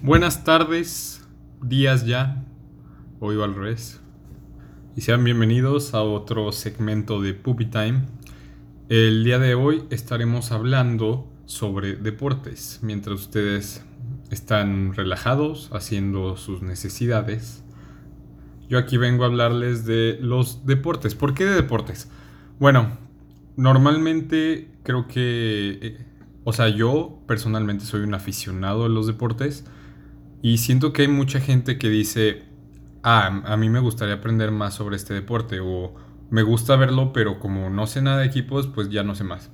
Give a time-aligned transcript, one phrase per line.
[0.00, 1.26] Buenas tardes,
[1.60, 2.44] días ya,
[3.18, 4.00] hoy al revés.
[4.94, 8.02] Y sean bienvenidos a otro segmento de Puppy Time.
[8.88, 13.84] El día de hoy estaremos hablando sobre deportes, mientras ustedes
[14.30, 17.64] están relajados haciendo sus necesidades.
[18.68, 21.16] Yo aquí vengo a hablarles de los deportes.
[21.16, 22.08] ¿Por qué de deportes?
[22.60, 22.96] Bueno,
[23.56, 26.06] normalmente creo que, eh,
[26.44, 29.64] o sea, yo personalmente soy un aficionado a los deportes
[30.42, 32.44] y siento que hay mucha gente que dice,
[33.02, 35.94] ah, a mí me gustaría aprender más sobre este deporte o
[36.30, 39.50] me gusta verlo, pero como no sé nada de equipos, pues ya no sé más.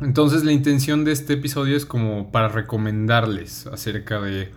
[0.00, 4.50] Entonces la intención de este episodio es como para recomendarles acerca de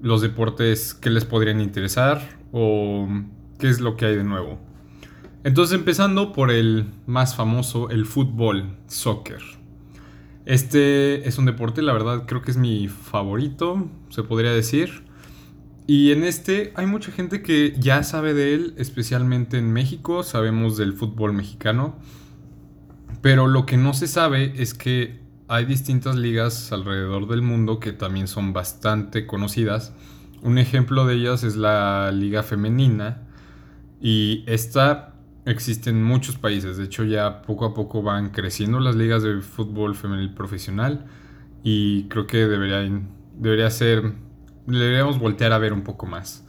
[0.00, 3.08] los deportes que les podrían interesar o
[3.58, 4.58] qué es lo que hay de nuevo.
[5.44, 9.61] Entonces empezando por el más famoso, el fútbol, soccer.
[10.44, 15.04] Este es un deporte, la verdad creo que es mi favorito, se podría decir.
[15.86, 20.76] Y en este hay mucha gente que ya sabe de él, especialmente en México, sabemos
[20.76, 21.96] del fútbol mexicano.
[23.20, 27.92] Pero lo que no se sabe es que hay distintas ligas alrededor del mundo que
[27.92, 29.92] también son bastante conocidas.
[30.42, 33.28] Un ejemplo de ellas es la liga femenina
[34.00, 35.11] y esta
[35.44, 36.76] existe en muchos países.
[36.76, 41.06] De hecho, ya poco a poco van creciendo las ligas de fútbol femenil profesional
[41.62, 42.88] y creo que debería,
[43.38, 44.14] debería ser,
[44.66, 46.46] deberíamos voltear a ver un poco más.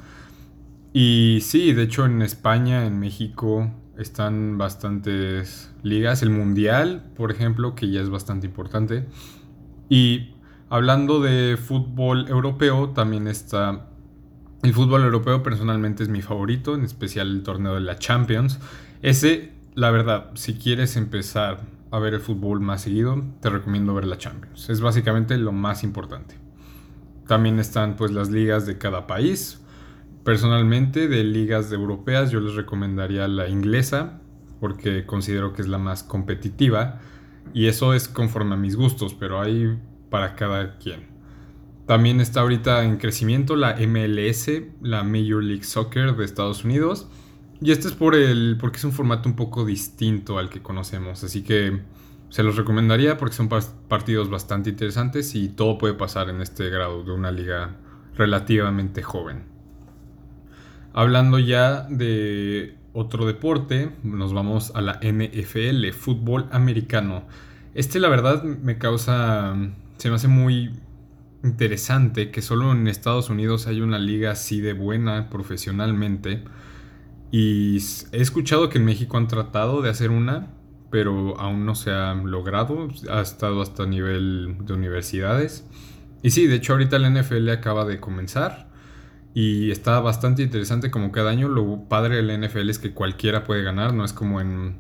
[0.94, 6.22] Y sí, de hecho en España, en México, están bastantes ligas.
[6.22, 9.08] El Mundial, por ejemplo, que ya es bastante importante.
[9.90, 10.36] Y
[10.70, 13.90] hablando de fútbol europeo, también está...
[14.64, 18.60] El fútbol europeo personalmente es mi favorito, en especial el torneo de la Champions.
[19.02, 21.60] Ese, la verdad, si quieres empezar
[21.92, 24.70] a ver el fútbol más seguido, te recomiendo ver la Champions.
[24.70, 26.36] Es básicamente lo más importante.
[27.28, 29.60] También están pues las ligas de cada país.
[30.24, 34.22] Personalmente, de ligas europeas, yo les recomendaría la inglesa,
[34.62, 37.02] porque considero que es la más competitiva.
[37.54, 39.78] Y eso es conforme a mis gustos, pero hay
[40.10, 41.13] para cada quien.
[41.86, 44.50] También está ahorita en crecimiento la MLS,
[44.82, 47.08] la Major League Soccer de Estados Unidos
[47.62, 51.24] y este es por el, porque es un formato un poco distinto al que conocemos,
[51.24, 51.82] así que
[52.30, 57.04] se los recomendaría porque son partidos bastante interesantes y todo puede pasar en este grado
[57.04, 57.78] de una liga
[58.16, 59.44] relativamente joven.
[60.94, 67.24] Hablando ya de otro deporte, nos vamos a la NFL, fútbol americano.
[67.76, 69.56] Este la verdad me causa,
[69.98, 70.72] se me hace muy
[71.44, 76.44] interesante que solo en Estados Unidos hay una liga así de buena profesionalmente.
[77.32, 77.78] Y
[78.12, 80.54] he escuchado que en México han tratado de hacer una,
[80.90, 82.88] pero aún no se ha logrado.
[83.10, 85.68] Ha estado hasta nivel de universidades.
[86.22, 88.72] Y sí, de hecho ahorita la NFL acaba de comenzar.
[89.34, 91.50] Y está bastante interesante como cada año.
[91.50, 93.94] Lo padre de la NFL es que cualquiera puede ganar.
[93.94, 94.78] No es como en,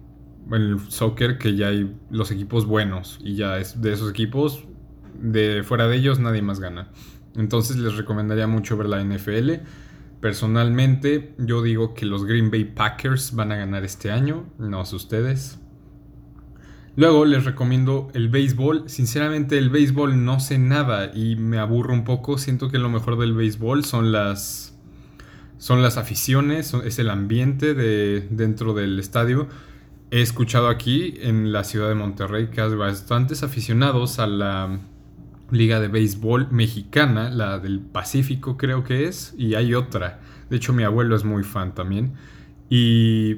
[0.47, 3.19] en el soccer que ya hay los equipos buenos.
[3.23, 4.63] Y ya es de esos equipos,
[5.23, 6.89] de fuera de ellos nadie más gana.
[7.35, 9.53] Entonces les recomendaría mucho ver la NFL.
[10.21, 14.95] Personalmente, yo digo que los Green Bay Packers van a ganar este año, no sé
[14.95, 15.59] ustedes.
[16.95, 18.83] Luego les recomiendo el béisbol.
[18.87, 22.37] Sinceramente, el béisbol no sé nada y me aburro un poco.
[22.37, 24.69] Siento que lo mejor del béisbol son las
[25.57, 29.47] son las aficiones, es el ambiente de dentro del estadio.
[30.11, 34.79] He escuchado aquí en la ciudad de Monterrey que hay bastantes aficionados a la
[35.53, 40.19] liga de béisbol mexicana, la del Pacífico creo que es, y hay otra.
[40.49, 42.13] De hecho, mi abuelo es muy fan también.
[42.69, 43.37] Y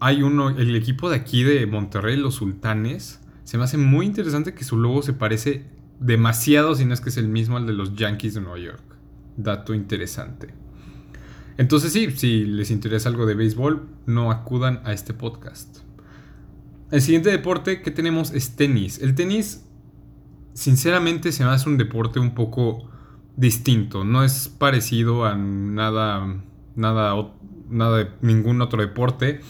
[0.00, 4.54] hay uno, el equipo de aquí de Monterrey, los Sultanes, se me hace muy interesante
[4.54, 5.66] que su logo se parece
[6.00, 8.96] demasiado, si no es que es el mismo al de los Yankees de Nueva York.
[9.36, 10.54] Dato interesante.
[11.58, 15.78] Entonces sí, si les interesa algo de béisbol, no acudan a este podcast.
[16.90, 19.00] El siguiente deporte que tenemos es tenis.
[19.00, 19.65] El tenis
[20.56, 22.88] sinceramente se me hace un deporte un poco
[23.36, 24.04] distinto.
[24.04, 26.42] No es parecido a nada,
[26.74, 27.30] nada,
[27.68, 29.40] nada de ningún otro deporte.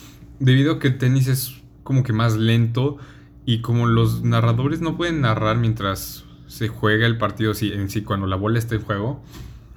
[0.41, 2.99] Debido a que el tenis es como que más lento
[3.47, 8.27] y como los narradores no pueden narrar mientras se juega el partido en sí, cuando
[8.27, 9.23] la bola está en juego,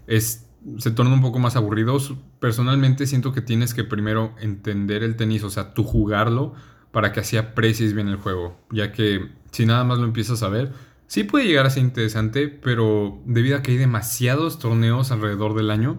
[0.07, 0.47] es,
[0.79, 1.95] se torna un poco más aburrido.
[2.39, 6.55] Personalmente siento que tienes que primero entender el tenis, o sea, tú jugarlo
[6.91, 10.49] para que así aprecies bien el juego, ya que si nada más lo empiezas a
[10.49, 10.73] ver,
[11.09, 15.71] Sí puede llegar a ser interesante, pero debido a que hay demasiados torneos alrededor del
[15.71, 15.97] año,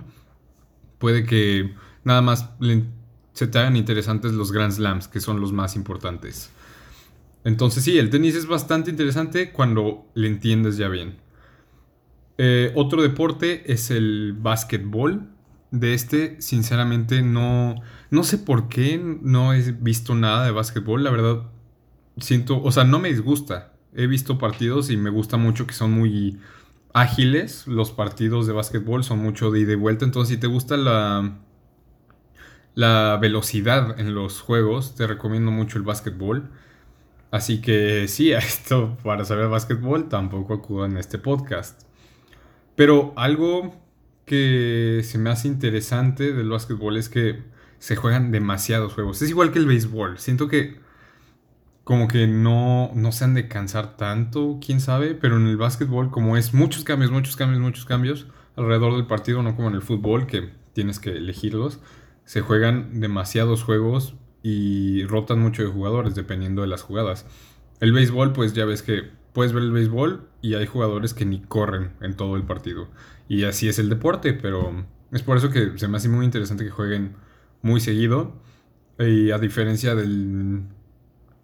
[0.99, 1.75] puede que
[2.05, 2.51] nada más
[3.33, 6.53] se te hagan interesantes los Grand Slams, que son los más importantes.
[7.43, 11.17] Entonces sí, el tenis es bastante interesante cuando le entiendes ya bien.
[12.39, 15.29] Eh, otro deporte es el básquetbol.
[15.73, 17.75] De este, sinceramente, no,
[18.11, 21.03] no sé por qué no he visto nada de básquetbol.
[21.03, 21.51] La verdad,
[22.19, 23.73] siento, o sea, no me disgusta.
[23.95, 26.39] He visto partidos y me gusta mucho que son muy
[26.93, 27.67] ágiles.
[27.67, 30.05] Los partidos de básquetbol son mucho de ida y vuelta.
[30.05, 31.39] Entonces, si te gusta la,
[32.75, 36.51] la velocidad en los juegos, te recomiendo mucho el básquetbol.
[37.31, 41.83] Así que sí, a esto para saber básquetbol tampoco acudo en este podcast.
[42.77, 43.75] Pero algo
[44.25, 47.43] que se me hace interesante del básquetbol es que
[47.79, 49.21] se juegan demasiados juegos.
[49.23, 50.19] Es igual que el béisbol.
[50.19, 50.79] Siento que
[51.91, 56.13] como que no, no se han de cansar tanto, quién sabe, pero en el básquetbol
[56.13, 59.83] como es muchos cambios, muchos cambios, muchos cambios alrededor del partido, no como en el
[59.83, 61.81] fútbol que tienes que elegirlos,
[62.25, 67.27] se juegan demasiados juegos y rotan mucho de jugadores dependiendo de las jugadas.
[67.81, 71.41] El béisbol pues ya ves que puedes ver el béisbol y hay jugadores que ni
[71.41, 72.87] corren en todo el partido.
[73.29, 76.63] Y así es el deporte, pero es por eso que se me hace muy interesante
[76.63, 77.17] que jueguen
[77.63, 78.41] muy seguido.
[78.97, 80.63] Y a diferencia del,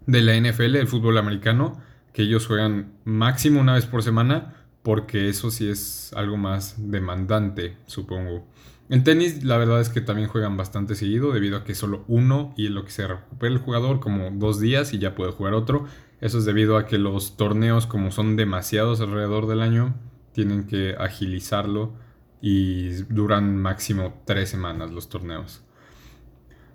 [0.07, 1.81] de la NFL, el fútbol americano,
[2.13, 7.77] que ellos juegan máximo una vez por semana, porque eso sí es algo más demandante,
[7.87, 8.47] supongo.
[8.89, 12.55] En tenis, la verdad es que también juegan bastante seguido, debido a que solo uno
[12.57, 15.55] y en lo que se recupera el jugador, como dos días y ya puede jugar
[15.55, 15.87] otro.
[16.21, 19.95] Eso es debido a que los torneos, como son demasiados alrededor del año,
[20.33, 21.95] tienen que agilizarlo
[22.41, 25.65] y duran máximo tres semanas los torneos.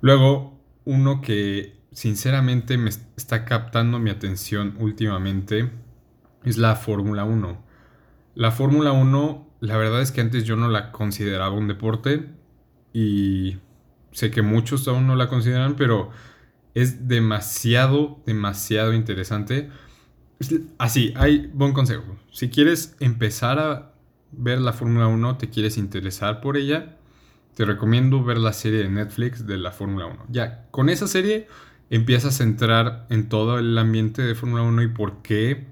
[0.01, 5.69] Luego, uno que sinceramente me está captando mi atención últimamente
[6.43, 7.63] es la Fórmula 1.
[8.35, 12.29] La Fórmula 1, la verdad es que antes yo no la consideraba un deporte
[12.93, 13.57] y
[14.11, 16.09] sé que muchos aún no la consideran, pero
[16.73, 19.69] es demasiado, demasiado interesante.
[20.77, 22.17] Así, hay buen consejo.
[22.31, 23.93] Si quieres empezar a
[24.31, 26.97] ver la Fórmula 1, te quieres interesar por ella,
[27.53, 30.25] te recomiendo ver la serie de Netflix de la Fórmula 1.
[30.29, 31.47] Ya, con esa serie
[31.91, 35.67] empiezas a entrar en todo el ambiente de Fórmula 1 y por qué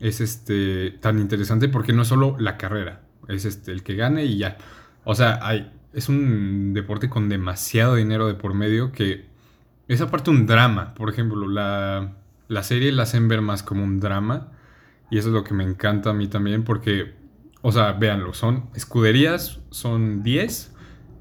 [0.00, 4.24] es este tan interesante, porque no es solo la carrera, es este el que gane
[4.24, 4.58] y ya.
[5.04, 9.26] O sea, hay, es un deporte con demasiado dinero de por medio que
[9.86, 10.94] es aparte un drama.
[10.94, 12.16] Por ejemplo, la,
[12.48, 14.48] la serie la hacen ver más como un drama.
[15.10, 17.14] Y eso es lo que me encanta a mí también porque,
[17.62, 20.74] o sea, véanlo, son escuderías, son 10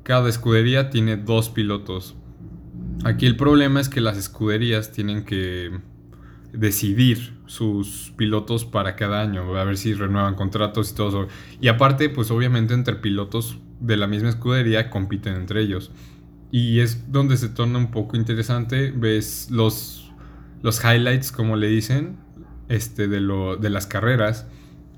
[0.10, 2.16] cada escudería tiene dos pilotos.
[3.04, 5.80] Aquí el problema es que las escuderías tienen que
[6.52, 11.28] decidir sus pilotos para cada año, a ver si renuevan contratos y todo eso.
[11.62, 15.92] Y aparte, pues obviamente entre pilotos de la misma escudería compiten entre ellos.
[16.52, 20.12] Y es donde se torna un poco interesante, ves los,
[20.62, 22.18] los highlights, como le dicen,
[22.68, 24.48] este, de, lo, de las carreras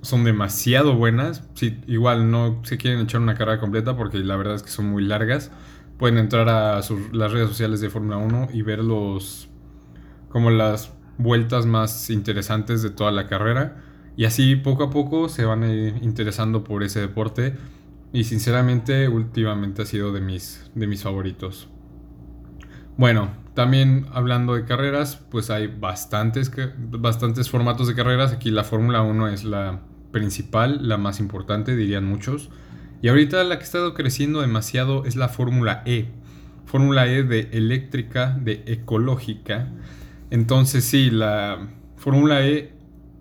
[0.02, 1.44] son demasiado buenas.
[1.54, 4.90] Si igual no se quieren echar una carrera completa porque la verdad es que son
[4.90, 5.52] muy largas.
[6.02, 6.82] Pueden entrar a
[7.12, 9.50] las redes sociales de Fórmula 1 y ver los
[10.30, 13.84] como las vueltas más interesantes de toda la carrera.
[14.18, 15.64] Y así poco a poco se van
[16.02, 17.56] interesando por ese deporte.
[18.14, 21.70] Y sinceramente últimamente ha sido de mis, de mis favoritos.
[22.98, 28.32] Bueno, también hablando de carreras, pues hay bastantes, bastantes formatos de carreras.
[28.32, 29.82] Aquí la Fórmula 1 es la,
[30.12, 32.50] principal, la más importante, dirían muchos.
[33.02, 36.08] Y ahorita la que ha estado creciendo demasiado es la Fórmula E.
[36.66, 39.68] Fórmula E de eléctrica, de ecológica.
[40.30, 42.74] Entonces sí, la Fórmula E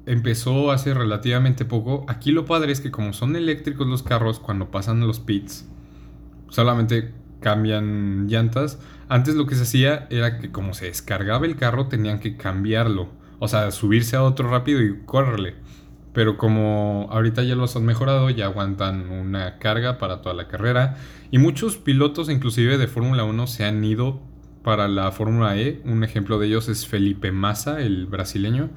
[0.07, 2.05] empezó hace relativamente poco.
[2.09, 5.66] Aquí lo padre es que como son eléctricos los carros, cuando pasan los pits,
[6.49, 8.78] solamente cambian llantas.
[9.09, 13.09] Antes lo que se hacía era que como se descargaba el carro, tenían que cambiarlo.
[13.38, 15.55] O sea, subirse a otro rápido y correrle.
[16.12, 20.97] Pero como ahorita ya los han mejorado, ya aguantan una carga para toda la carrera.
[21.31, 24.21] Y muchos pilotos, inclusive de Fórmula 1, se han ido
[24.62, 25.81] para la Fórmula E.
[25.85, 28.71] Un ejemplo de ellos es Felipe Massa, el brasileño.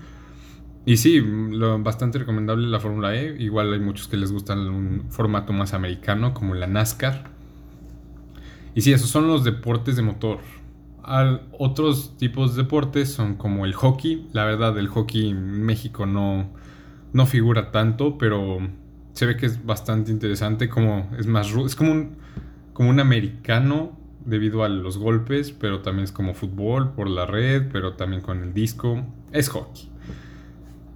[0.85, 3.35] Y sí, lo, bastante recomendable la Fórmula E.
[3.41, 7.31] Igual hay muchos que les gustan un formato más americano, como la NASCAR.
[8.75, 10.39] Y sí, esos son los deportes de motor.
[11.57, 14.27] otros tipos de deportes son como el hockey.
[14.33, 16.49] La verdad, el hockey en México no,
[17.13, 18.59] no figura tanto, pero
[19.13, 22.17] se ve que es bastante interesante, como es más es como un,
[22.73, 27.69] como un americano debido a los golpes, pero también es como fútbol por la red,
[27.71, 29.89] pero también con el disco, es hockey.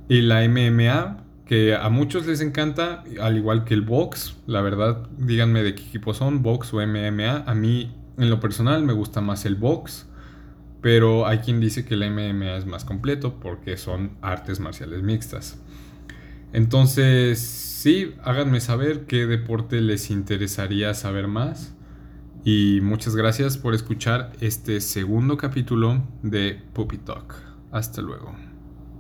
[0.10, 5.08] Y la MMA, que a muchos les encanta, al igual que el box, la verdad,
[5.18, 9.22] díganme de qué equipo son, box o MMA, a mí en lo personal me gusta
[9.22, 10.08] más el box,
[10.82, 15.62] pero hay quien dice que la MMA es más completo porque son artes marciales mixtas.
[16.54, 21.76] Entonces, sí, háganme saber qué deporte les interesaría saber más.
[22.44, 27.36] Y muchas gracias por escuchar este segundo capítulo de Puppy Talk.
[27.72, 28.47] Hasta luego.